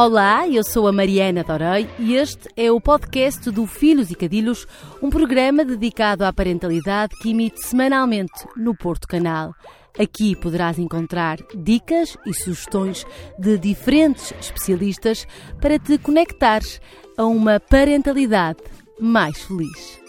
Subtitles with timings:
[0.00, 4.64] Olá, eu sou a Mariana Dorei e este é o podcast do Filhos e Cadilhos,
[5.02, 9.52] um programa dedicado à parentalidade que emite semanalmente no Porto Canal.
[9.98, 13.04] Aqui poderás encontrar dicas e sugestões
[13.40, 15.26] de diferentes especialistas
[15.60, 16.80] para te conectares
[17.16, 18.60] a uma parentalidade
[19.00, 20.07] mais feliz.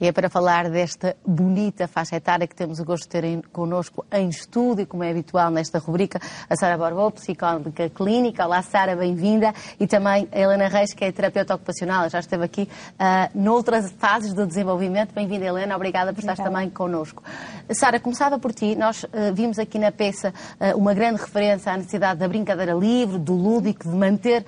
[0.00, 4.04] E é para falar desta bonita faixa etária que temos o gosto de ter connosco
[4.12, 6.20] em estúdio, como é habitual nesta rubrica,
[6.50, 8.44] a Sara Borbó, psicóloga clínica.
[8.44, 9.54] Olá, Sara, bem-vinda.
[9.78, 14.34] E também a Helena Reis, que é terapeuta ocupacional, já esteve aqui uh, noutras fases
[14.34, 15.14] do desenvolvimento.
[15.14, 17.22] Bem-vinda, Helena, obrigada por estar também connosco.
[17.70, 18.74] Sara, começava por ti.
[18.74, 23.16] Nós uh, vimos aqui na peça uh, uma grande referência à necessidade da brincadeira livre,
[23.16, 24.44] do lúdico, de manter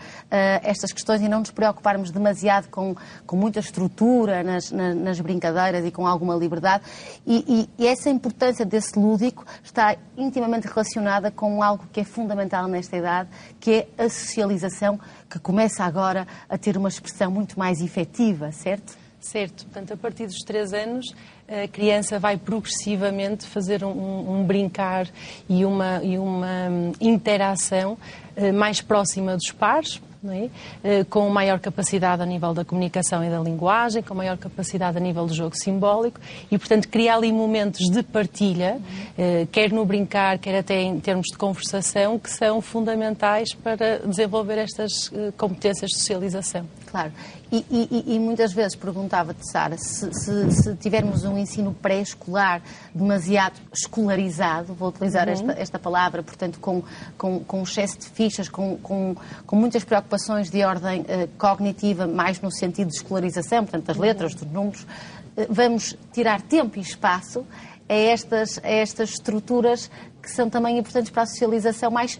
[0.62, 5.35] estas questões e não nos preocuparmos demasiado com, com muita estrutura nas, nas, nas brincadeiras
[5.36, 6.84] brincadeiras e com alguma liberdade.
[7.26, 12.66] E, e, e, essa importância desse lúdico está intimamente relacionada com algo que é fundamental
[12.66, 13.28] nesta idade,
[13.60, 18.96] que é a socialização, que começa agora a ter uma expressão muito mais efetiva, certo?
[19.20, 19.65] Certo.
[19.65, 21.04] Portanto, a partir dos três anos,
[21.48, 25.09] a criança vai progressivamente fazer um, um brincar
[25.48, 27.98] e uma, e uma hum, interação
[28.37, 30.00] eh, mais próxima dos pares,
[30.32, 30.51] é?
[30.82, 35.01] Eh, com maior capacidade a nível da comunicação e da linguagem, com maior capacidade a
[35.01, 38.80] nível do jogo simbólico e, portanto, criar ali momentos de partilha,
[39.16, 44.59] eh, quer no brincar, quer até em termos de conversação, que são fundamentais para desenvolver
[44.59, 46.66] estas eh, competências de socialização.
[46.97, 47.13] Claro.
[47.52, 52.63] E, e, e, muitas vezes perguntava-te, Sara, se, se, se, tivermos um ensino pré-escolar
[52.95, 55.35] demasiado escolarizado, vou utilizar uhum.
[55.35, 56.83] esta, esta palavra, portanto, com,
[57.19, 59.15] com, com excesso de fichas, com, com,
[59.47, 64.34] com muitas preocupações de ordem uh, cognitiva, mais no sentido de escolarização, portanto, das letras,
[64.34, 67.47] dos números, uh, vamos tirar tempo e espaço
[67.87, 69.91] a estas, a estas estruturas
[70.22, 72.19] que são também importantes para a socialização mais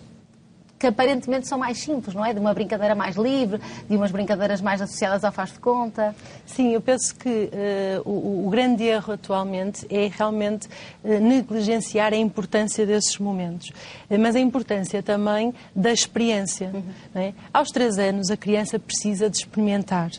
[0.79, 2.33] que aparentemente são mais simples, não é?
[2.33, 6.15] De uma brincadeira mais livre, de umas brincadeiras mais associadas ao faz de conta.
[6.45, 10.69] Sim, eu penso que uh, o, o, grande erro atualmente é realmente
[11.03, 16.70] uh, negligenciar a importância desses momentos, uh, mas a importância também da experiência.
[16.73, 16.83] Uhum.
[17.15, 17.33] É?
[17.53, 20.11] Aos três anos, a criança precisa de experimentar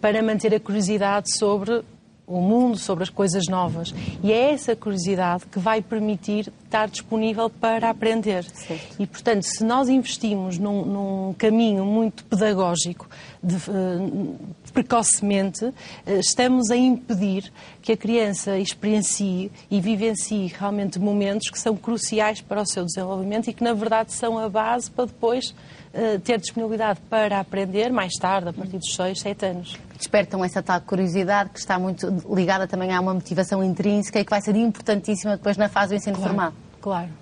[0.00, 1.82] para manter a curiosidade sobre
[2.26, 3.94] o mundo, sobre as coisas novas.
[4.22, 8.44] E é essa curiosidade que vai permitir estar disponível para aprender.
[8.44, 8.96] Certo.
[8.98, 13.08] E, portanto, se nós investimos num, num caminho muito pedagógico,
[13.42, 14.38] de, uh,
[14.72, 15.74] precocemente, uh,
[16.18, 22.62] estamos a impedir que a criança experiencie e vivencie realmente momentos que são cruciais para
[22.62, 27.00] o seu desenvolvimento e que, na verdade, são a base para depois uh, ter disponibilidade
[27.10, 31.60] para aprender mais tarde, a partir dos 6, 7 anos despertam essa tal curiosidade que
[31.60, 35.68] está muito ligada também a uma motivação intrínseca e que vai ser importantíssima depois na
[35.68, 36.52] fase do ensino claro, formal.
[36.80, 37.21] Claro.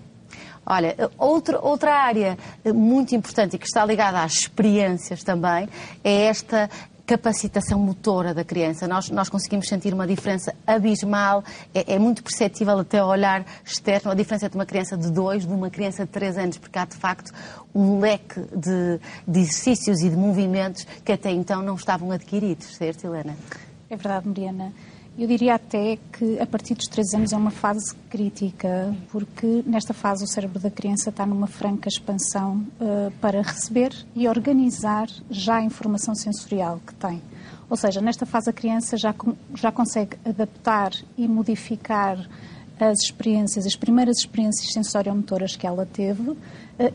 [0.70, 2.38] Olha, outra, outra área
[2.72, 5.68] muito importante e que está ligada às experiências também
[6.04, 6.70] é esta
[7.04, 8.86] capacitação motora da criança.
[8.86, 11.42] Nós, nós conseguimos sentir uma diferença abismal,
[11.74, 15.44] é, é, muito perceptível até ao olhar externo a diferença de uma criança de 2
[15.44, 17.32] de uma criança de 3 anos, porque há de facto
[17.74, 23.08] um leque de, de exercícios e de movimentos que até então não estavam adquiridos, certo,
[23.08, 23.36] Helena?
[23.90, 24.72] É verdade, Mariana.
[25.20, 29.92] Eu diria até que a partir dos 3 anos é uma fase crítica, porque nesta
[29.92, 35.56] fase o cérebro da criança está numa franca expansão uh, para receber e organizar já
[35.56, 37.20] a informação sensorial que tem.
[37.68, 39.14] Ou seja, nesta fase a criança já,
[39.54, 42.26] já consegue adaptar e modificar
[42.80, 46.38] as experiências, as primeiras experiências sensoriomotoras que ela teve uh,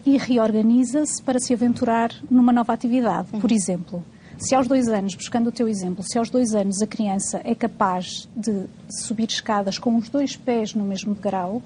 [0.04, 3.28] e reorganiza-se para se aventurar numa nova atividade.
[3.40, 4.04] Por exemplo,
[4.38, 7.56] se aos dois anos, buscando o teu exemplo, se aos dois anos a criança é
[7.56, 11.62] capaz de subir escadas com os dois pés no mesmo degrau,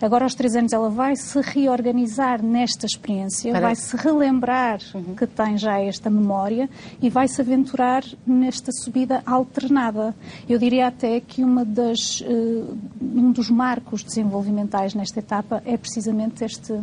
[0.00, 3.60] agora aos três anos ela vai se reorganizar nesta experiência, Para...
[3.60, 5.14] vai se relembrar uhum.
[5.14, 6.68] que tem já esta memória
[7.00, 10.14] e vai se aventurar nesta subida alternada.
[10.48, 16.44] Eu diria até que uma das, uh, um dos marcos desenvolvimentais nesta etapa é precisamente
[16.44, 16.78] este,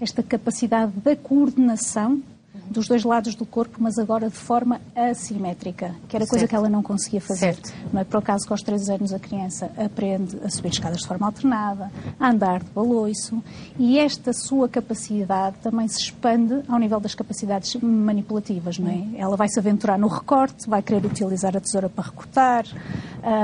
[0.00, 2.20] esta capacidade da coordenação
[2.70, 6.30] dos dois lados do corpo, mas agora de forma assimétrica, que era certo.
[6.30, 7.54] coisa que ela não conseguia fazer.
[7.54, 7.72] Certo.
[7.92, 11.06] Não é por acaso que aos 3 anos a criança aprende a subir escadas de
[11.06, 13.42] forma alternada, a andar de baloiço,
[13.78, 19.04] e esta sua capacidade também se expande ao nível das capacidades manipulativas, não é?
[19.16, 22.64] Ela vai se aventurar no recorte, vai querer utilizar a tesoura para recortar,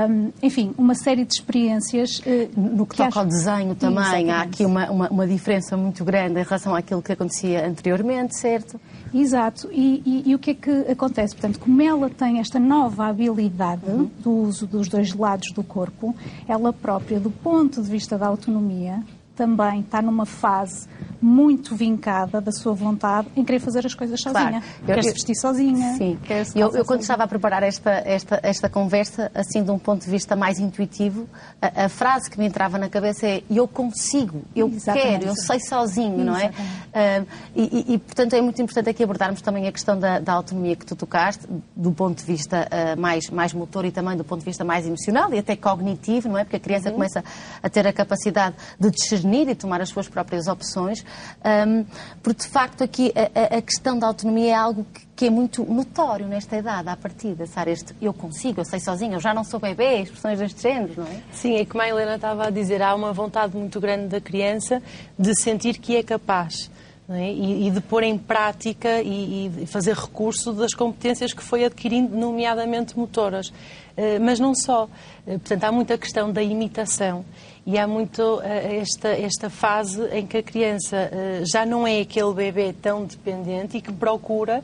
[0.09, 2.19] um, enfim, uma série de experiências.
[2.19, 3.19] Uh, no que, que toca acho...
[3.19, 4.31] ao desenho também, Exatamente.
[4.31, 8.79] há aqui uma, uma, uma diferença muito grande em relação àquilo que acontecia anteriormente, certo?
[9.19, 9.69] Exato.
[9.71, 11.35] E, e, e, o que é que acontece?
[11.35, 14.09] Portanto, como ela tem esta nova habilidade uhum.
[14.19, 16.15] do uso dos dois lados do corpo,
[16.47, 19.03] ela própria, do ponto de vista da autonomia,
[19.35, 20.87] também está numa fase
[21.21, 24.61] muito vincada da sua vontade em querer fazer as coisas sozinha.
[24.61, 24.65] Claro.
[24.85, 25.95] Quer se vestir sozinha.
[25.97, 26.17] Sim.
[26.23, 27.01] Quer Eu, eu quando sozinha.
[27.01, 31.27] estava a preparar esta, esta, esta conversa, assim, de um ponto de vista mais intuitivo,
[31.61, 35.09] a, a frase que me entrava na cabeça é eu consigo, eu Exatamente.
[35.19, 36.45] quero, eu sei sozinho, não é?
[36.45, 36.89] Exatamente.
[36.93, 37.23] Ah,
[37.55, 40.85] e, e- portanto, é muito importante aqui abordarmos também a questão da, da autonomia que
[40.85, 41.45] tu tocaste,
[41.75, 44.85] do ponto de vista ah, mais, mais motor e também do ponto de vista mais
[44.85, 46.43] emocional e até cognitivo, não é?
[46.43, 47.23] Porque a criança começa
[47.61, 51.03] a ter a capacidade de discernir e tomar as suas próprias opções.
[51.43, 51.85] Ahm,
[52.21, 55.63] porque, de facto, aqui a, a- questão da autonomia é algo que, que é muito
[55.63, 57.45] notório nesta idade, à partida.
[57.47, 57.71] Sabe?
[57.71, 61.05] Este eu consigo, eu sei sozinho, eu já não sou bebê, expressões deste género, não
[61.07, 61.21] é?
[61.31, 64.81] Sim, é como a Helena estava a dizer, há uma vontade muito grande da criança
[65.17, 66.69] de sentir que é capaz.
[67.09, 67.31] é?
[67.31, 72.15] E, e de pôr em prática e, e fazer recurso das competências que foi adquirindo,
[72.15, 73.51] nomeadamente motoras.
[73.99, 74.87] Eh, Mas não só.
[75.27, 77.25] Eh, Portanto, há muita questão da imitação
[77.65, 81.11] e há muito eh, esta, esta fase em que a criança
[81.43, 84.63] já não é aquele bebê tão dependente e que procura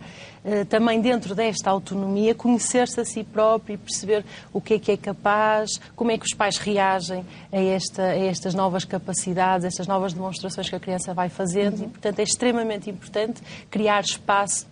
[0.70, 4.24] também dentro desta autonomia conhecer-se a si próprio e perceber
[4.54, 8.16] o que é que é capaz, como é que os pais reagem a, esta, a
[8.16, 12.92] estas novas capacidades, estas novas demonstrações que a criança vai fazendo e, portanto, é extremamente
[12.92, 13.42] importante
[13.72, 14.68] criar espaço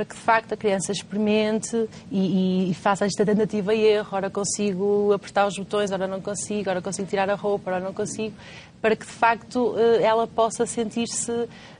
[0.00, 4.08] para que de facto a criança experimente e, e- faça esta tentativa e erro.
[4.12, 7.92] Ora consigo apertar os botões, ora não consigo, ora consigo tirar a roupa, ora não
[7.92, 8.34] consigo,
[8.80, 11.30] para que de facto eh, ela possa sentir-se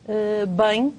[0.07, 0.93] eh, bem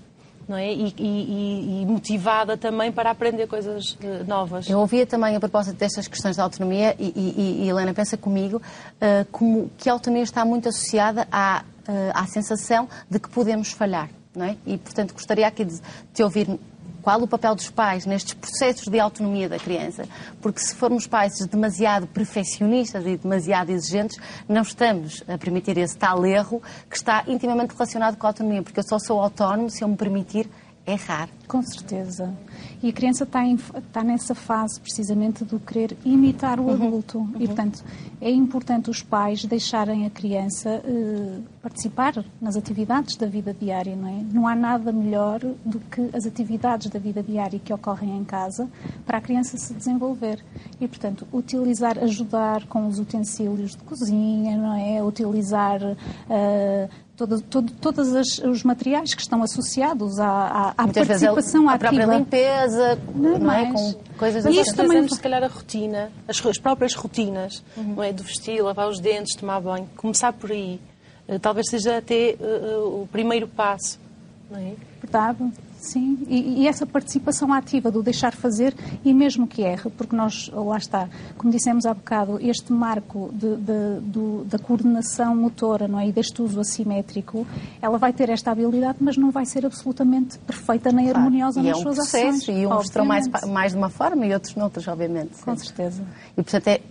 [0.50, 0.74] é?
[0.74, 4.68] E, e- e- motivada também para aprender coisas eh, novas.
[4.68, 8.60] Eu ouvia também a propósito destas questões da autonomia e, e- Helena pensa comigo
[9.00, 13.72] ah, como que a autonomia está muito associada à, ah, à sensação de que podemos
[13.72, 14.56] falhar, é?
[14.66, 15.80] E portanto gostaria aqui de
[16.14, 16.48] te ouvir
[17.02, 20.04] qual o papel dos pais nestes processos de autonomia da criança,
[20.42, 24.18] porque se formos pais demasiado perfeccionistas e demasiado exigentes,
[24.48, 28.80] não estamos a permitir esse tal erro que está intimamente relacionado com a autonomia, porque
[28.80, 30.50] eu só sou autónomo se eu me permitir
[30.86, 31.30] errar.
[31.48, 32.34] Com certeza.
[32.82, 37.28] E a criança está, em- está nessa fase precisamente do querer imitar o adulto.
[37.40, 37.84] E, portanto,
[38.20, 44.08] é importante os pais deixarem a criança eh, participar nas atividades da vida diária, não
[44.08, 44.24] é?
[44.34, 48.68] Não há nada melhor do que as atividades da vida diária que ocorrem em casa
[49.06, 50.44] para a criança se desenvolver.
[50.80, 55.04] E, portanto, utilizar, ajudar com os utensílios de cozinha, não é?
[55.04, 55.80] Utilizar.
[56.30, 56.90] eh,
[57.22, 61.78] Todos, todo- todos as- os materiais que estão associados à, à, à vezes participação a
[61.78, 63.72] própria limpeza, Não é não é?
[63.72, 64.62] Com coisas E assim.
[64.62, 68.12] isto também- se calhar, a rotina, as, as próprias rotinas, não é?
[68.12, 70.80] De vestir, lavar os dentes, tomar banho, começar por aí.
[71.28, 72.38] eh, talvez seja até eh,
[72.84, 74.00] o primeiro passo,
[74.50, 74.74] não é?
[75.00, 75.38] Verdade,
[75.84, 76.18] sim.
[76.28, 78.74] E, e essa participação ativa do deixar fazer
[79.04, 83.56] e mesmo que erre, porque nós, lá está, como dissemos há bocado, este marco de-
[83.58, 86.08] de- do- da coordenação motora não é?
[86.08, 87.46] e deste uso assimétrico,
[87.82, 91.20] ela vai ter esta habilidade, mas não vai ser absolutamente perfeita nem Claro.
[91.20, 92.48] harmoniosa e é nas um suas processo ações.
[92.48, 95.42] e uns terão mais, mais de uma forma e outros noutras, obviamente.
[95.44, 95.66] Com sim.
[95.66, 96.02] certeza.
[96.38, 96.82] E, portanto, é,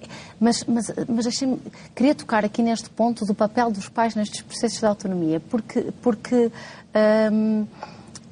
[0.40, 1.58] mas, mas, mas deixem-me-
[1.94, 6.50] queria tocar aqui neste ponto do papel dos pais nestes processos de autonomia, porque, porque
[7.32, 7.66] hum,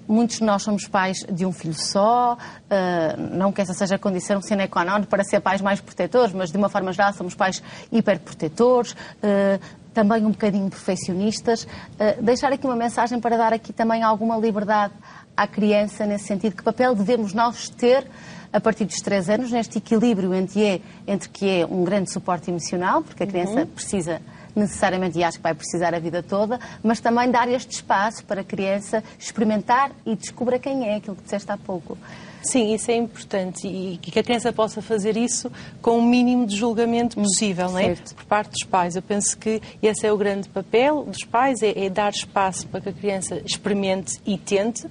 [0.09, 2.37] muitos de nós somos pais de um filho só,
[2.71, 6.35] ah, não que essa seja a condição sine qua non para ser pais mais protetores,
[6.35, 7.63] mas de uma forma geral somos pais
[7.93, 9.61] hiperprotetores, ah,
[9.93, 11.69] também um bocadinho perfeccionistas.
[12.01, 14.95] Ah, deixar aqui uma mensagem para dar aqui também alguma liberdade
[15.37, 18.07] à criança nesse sentido, que papel devemos nós ter
[18.53, 22.51] a partir dos três anos, neste equilíbrio entre, é, entre que é um grande suporte
[22.51, 24.23] emocional, porque a criança precisa
[24.55, 28.41] necessariamente, e acho que vai precisar a vida toda, mas também dar este espaço para
[28.41, 31.97] a criança experimentar e descobrir quem é, aquilo que disseste há pouco.
[32.43, 35.51] Sim, isso é importante e que a criança possa fazer isso
[35.83, 37.95] com o mínimo de julgamento possível, não é?
[37.95, 38.97] Por parte dos pais.
[38.97, 42.81] Eu penso que esse é o grande papel dos pais, é, é dar espaço para
[42.81, 44.87] que a criança experimente e tente.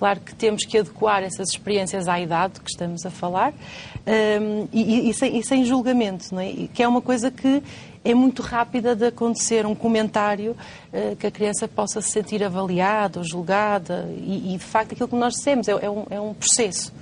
[0.00, 5.10] Claro que temos que adequar essas experiências à idade que estamos a falar hum, e,
[5.10, 6.54] e- sem, e sem julgamento, não é?
[6.72, 7.62] Que é uma coisa que
[8.02, 10.56] é muito rápida de acontecer, um comentário
[10.90, 15.06] eh, que a criança possa se sentir avaliada ou julgada e, e, de facto aquilo
[15.06, 16.94] que nós dissemos é, é um, é um processo.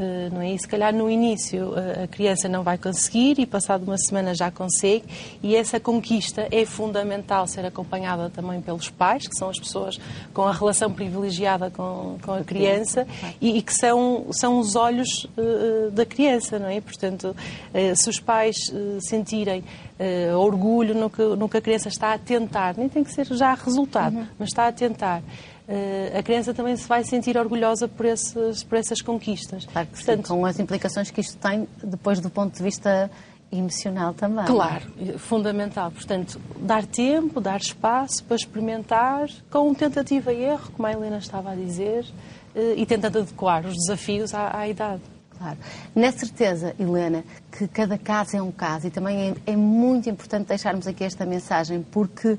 [0.00, 0.52] Eh, não é?
[0.52, 4.34] E se calhar no início eh, a criança não vai conseguir e passado uma semana
[4.34, 5.04] já consegue
[5.42, 9.98] e essa conquista é fundamental ser acompanhada também pelos pais, que são as pessoas
[10.32, 13.06] com a relação privilegiada com, com a criança
[13.40, 16.80] e, e que são, são os olhos eh, da criança, não é?
[16.80, 17.36] Portanto,
[17.74, 19.62] eh, se os pais eh, sentirem
[20.34, 23.52] orgulho no que, no que a criança está a tentar, nem tem que ser já
[23.52, 25.22] resultado, mas está a tentar.
[25.72, 29.66] Eh, a criança também se vai sentir orgulhosa por, esses, por essas conquistas.
[29.66, 33.08] Claro que sim, Portanto, com as implicações que isto tem depois do ponto de vista
[33.52, 34.46] emocional também.
[34.46, 34.84] Claro,
[35.18, 35.92] fundamental.
[35.92, 41.52] Portanto, dar tempo, dar espaço para experimentar, com tentativa e erro, como a Helena estava
[41.52, 42.04] a dizer,
[42.54, 45.02] eh, e tentando adequar os desafios à, à idade.
[45.38, 45.56] Claro.
[45.94, 50.48] Na certeza, Helena, que cada caso é um caso e também é, é muito importante
[50.48, 52.36] deixarmos aqui esta mensagem, porque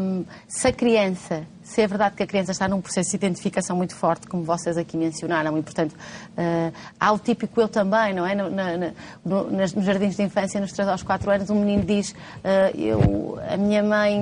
[0.00, 3.76] hum, se a criança, se é verdade que a criança está num processo de identificação
[3.76, 8.24] muito forte, como vocês aqui mencionaram, e portanto uh, há o típico eu também, não
[8.24, 8.36] é?
[8.36, 8.92] No, na,
[9.24, 12.78] no, nas, nos jardins de infância, nos 3 aos 4 anos, um menino diz uh,
[12.78, 14.16] eu, a minha mãe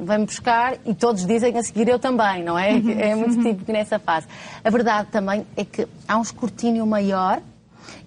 [0.00, 2.72] vem-me buscar e todos dizem a seguir eu também, não é?
[3.02, 4.26] É muito típico nessa fase.
[4.62, 7.40] A verdade também é que há um escrutínio maior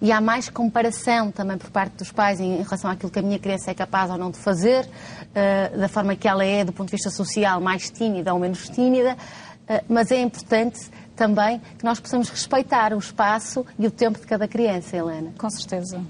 [0.00, 3.38] e há mais comparação também por parte dos pais em relação àquilo que a minha
[3.38, 6.88] criança é capaz ou não de fazer, uh, da forma que ela é do ponto
[6.88, 11.98] de vista social, mais tímida ou menos tímida, uh, mas é importante também que nós
[11.98, 15.32] possamos respeitar o espaço e o tempo de cada criança, Helena.
[15.38, 16.00] Com certeza.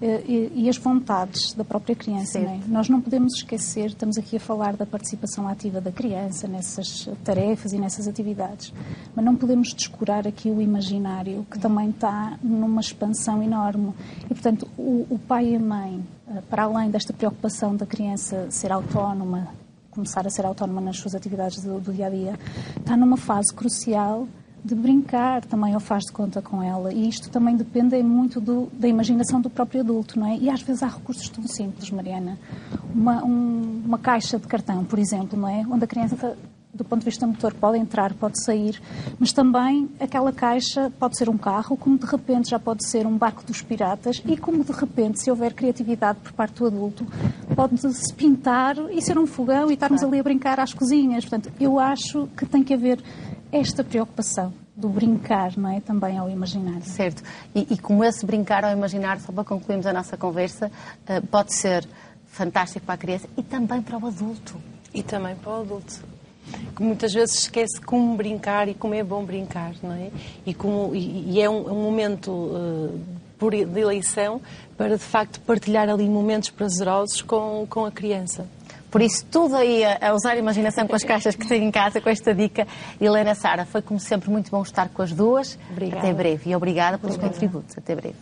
[0.00, 2.38] Eh, e, e, as vontades da própria criança.
[2.38, 2.60] Não é?
[2.68, 7.72] Nós não podemos esquecer, estamos aqui a falar da participação ativa da criança nessas tarefas
[7.72, 8.72] e nessas atividades,
[9.14, 13.92] mas não podemos descurar aqui o imaginário, que também está numa expansão enorme.
[14.26, 18.46] E, portanto, o, o pai e a mãe, eh, para além desta preocupação da criança
[18.50, 19.48] ser autónoma,
[19.90, 22.38] começar a ser autónoma nas suas atividades do, do dia a dia,
[22.78, 24.28] está numa fase crucial
[24.64, 26.92] de brincar também ou faz de conta com ela.
[26.92, 30.36] E isto também depende muito do, da imaginação do próprio adulto, não é?
[30.36, 32.38] E às vezes há recursos tão simples, Mariana.
[32.94, 35.64] Uma, um, uma caixa de cartão, por exemplo, não é?
[35.68, 36.36] Onde a criança
[36.78, 38.80] do ponto de vista motor pode entrar, pode sair,
[39.18, 43.16] mas também aquela caixa pode ser um carro, como de repente já pode ser um
[43.16, 47.06] barco dos piratas e como de repente, se houver criatividade por parte do adulto,
[47.56, 51.24] pode-se pintar e ser um fogão e estarmos ali a brincar às cozinhas.
[51.24, 53.02] Portanto, eu acho que tem que haver
[53.52, 55.80] esta preocupação do brincar, não é?
[55.80, 56.80] Também ao imaginar.
[56.82, 57.22] Certo.
[57.54, 60.70] E, e como esse brincar ao imaginar, só para concluirmos a nossa conversa,
[61.08, 61.86] uh, pode ser
[62.26, 64.56] fantástico para a criança e também para o adulto.
[64.94, 66.00] E também para o adulto.
[66.74, 70.10] Que muitas vezes esquece como brincar e como é bom brincar, não é?
[70.46, 73.00] E, como, e, e é um, um momento uh,
[73.38, 74.40] por, de eleição
[74.76, 78.46] para, de facto, partilhar ali momentos prazerosos com, com a criança.
[78.90, 82.00] Por isso, tudo aí a, usar a imaginação com as caixas que tem em casa,
[82.00, 82.66] com esta dica.
[83.00, 85.58] Helena Sara, foi como sempre muito bom estar com as duas.
[85.70, 85.98] Obrigada.
[85.98, 87.34] Até breve e obrigada pelos obrigada.
[87.34, 87.76] contributos.
[87.76, 88.16] Até breve.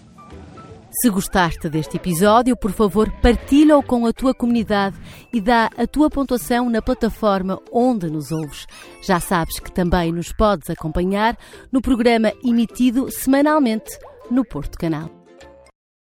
[1.03, 4.97] Se gostaste deste episódio, por favor, partilha-o com a tua comunidade
[5.31, 8.67] e dá a tua pontuação na plataforma onde nos ouves.
[9.03, 11.37] Já sabes que também nos podes acompanhar
[11.71, 13.91] no programa emitido semanalmente
[14.31, 15.16] no Porto Canal.